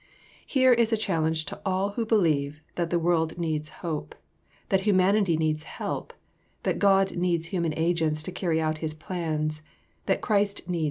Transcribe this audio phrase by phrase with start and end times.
[0.47, 4.15] Here is a challenge to all who believe that the world needs hope,
[4.69, 6.11] that humanity needs help,
[6.63, 9.61] that God needs human agents to carry out His plans,
[10.07, 10.79] that Christ needs the child!